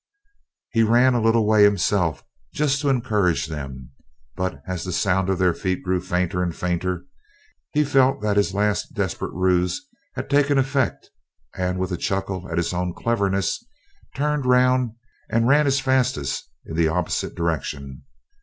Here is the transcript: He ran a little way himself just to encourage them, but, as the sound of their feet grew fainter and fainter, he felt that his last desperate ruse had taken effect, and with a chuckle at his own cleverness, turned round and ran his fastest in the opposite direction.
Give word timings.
He 0.71 0.81
ran 0.81 1.13
a 1.13 1.21
little 1.21 1.45
way 1.45 1.63
himself 1.63 2.23
just 2.55 2.81
to 2.81 2.89
encourage 2.89 3.45
them, 3.45 3.91
but, 4.35 4.59
as 4.65 4.83
the 4.83 4.91
sound 4.91 5.29
of 5.29 5.37
their 5.37 5.53
feet 5.53 5.83
grew 5.83 6.01
fainter 6.01 6.41
and 6.41 6.55
fainter, 6.55 7.05
he 7.71 7.83
felt 7.83 8.19
that 8.23 8.35
his 8.35 8.51
last 8.55 8.95
desperate 8.95 9.31
ruse 9.31 9.87
had 10.15 10.27
taken 10.27 10.57
effect, 10.57 11.11
and 11.55 11.77
with 11.77 11.91
a 11.91 11.97
chuckle 11.97 12.49
at 12.49 12.57
his 12.57 12.73
own 12.73 12.95
cleverness, 12.95 13.63
turned 14.15 14.47
round 14.47 14.93
and 15.29 15.47
ran 15.47 15.67
his 15.67 15.79
fastest 15.79 16.49
in 16.65 16.75
the 16.75 16.87
opposite 16.87 17.35
direction. 17.35 18.01